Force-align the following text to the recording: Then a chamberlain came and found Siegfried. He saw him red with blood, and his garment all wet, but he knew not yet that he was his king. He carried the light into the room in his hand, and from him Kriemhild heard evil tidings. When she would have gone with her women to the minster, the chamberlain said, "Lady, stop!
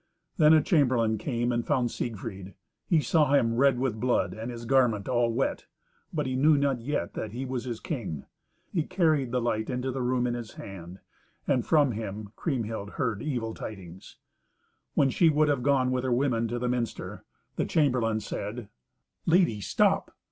Then 0.37 0.51
a 0.55 0.63
chamberlain 0.63 1.19
came 1.19 1.51
and 1.51 1.63
found 1.63 1.91
Siegfried. 1.91 2.55
He 2.87 3.01
saw 3.01 3.31
him 3.35 3.53
red 3.55 3.77
with 3.77 3.99
blood, 3.99 4.33
and 4.33 4.49
his 4.49 4.65
garment 4.65 5.07
all 5.07 5.31
wet, 5.31 5.67
but 6.11 6.25
he 6.25 6.35
knew 6.35 6.57
not 6.57 6.81
yet 6.81 7.13
that 7.13 7.33
he 7.33 7.45
was 7.45 7.65
his 7.65 7.79
king. 7.79 8.25
He 8.73 8.81
carried 8.81 9.29
the 9.29 9.39
light 9.39 9.69
into 9.69 9.91
the 9.91 10.01
room 10.01 10.25
in 10.25 10.33
his 10.33 10.53
hand, 10.53 11.01
and 11.47 11.63
from 11.63 11.91
him 11.91 12.29
Kriemhild 12.35 12.93
heard 12.93 13.21
evil 13.21 13.53
tidings. 13.53 14.15
When 14.95 15.11
she 15.11 15.29
would 15.29 15.49
have 15.49 15.61
gone 15.61 15.91
with 15.91 16.03
her 16.03 16.11
women 16.11 16.47
to 16.47 16.57
the 16.57 16.67
minster, 16.67 17.23
the 17.55 17.65
chamberlain 17.65 18.21
said, 18.21 18.69
"Lady, 19.27 19.61
stop! 19.61 20.15